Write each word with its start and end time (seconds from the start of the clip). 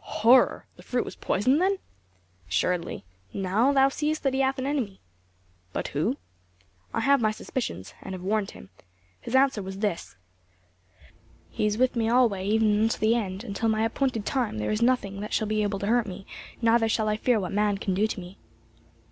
"Horror! 0.00 0.66
the 0.74 0.82
fruit 0.82 1.04
was 1.04 1.14
poisoned 1.14 1.62
then?" 1.62 1.78
"Assuredly. 2.48 3.04
Now 3.32 3.72
thou 3.72 3.88
seest 3.88 4.24
that 4.24 4.34
he 4.34 4.40
hath 4.40 4.58
an 4.58 4.66
enemy." 4.66 5.00
"But 5.72 5.86
who?" 5.94 6.16
"I 6.92 6.98
have 6.98 7.20
my 7.20 7.30
suspicions, 7.30 7.94
and 8.02 8.12
have 8.12 8.20
warned 8.24 8.50
him. 8.50 8.70
His 9.20 9.36
answer 9.36 9.62
was 9.62 9.78
this, 9.78 10.16
'He 11.48 11.64
is 11.64 11.78
with 11.78 11.94
me 11.94 12.10
alway 12.10 12.44
even 12.48 12.82
unto 12.82 12.98
the 12.98 13.14
end; 13.14 13.44
until 13.44 13.68
my 13.68 13.84
appointed 13.84 14.26
time 14.26 14.58
there 14.58 14.72
is 14.72 14.82
nothing 14.82 15.20
that 15.20 15.32
shall 15.32 15.46
be 15.46 15.62
able 15.62 15.78
to 15.78 15.86
hurt 15.86 16.08
me; 16.08 16.26
neither 16.60 16.88
shall 16.88 17.08
I 17.08 17.16
fear 17.16 17.38
what 17.38 17.52
man 17.52 17.78
can 17.78 17.94
do 17.94 18.08
to 18.08 18.18
me. 18.20 18.36